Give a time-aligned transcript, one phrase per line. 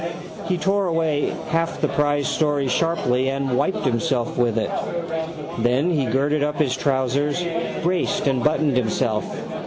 [0.47, 4.71] He tore away half the prize story sharply and wiped himself with it.
[5.59, 7.45] Then he girded up his trousers,
[7.83, 9.23] braced and buttoned himself.